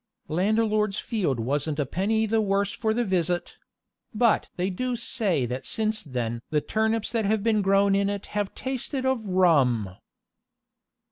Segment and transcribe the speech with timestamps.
[0.29, 3.57] Landlord's field wasn't a penny the worse for the visit;
[4.15, 8.25] but they do say that since then the turnips that have been grown in it
[8.33, 9.95] have tasted of rum.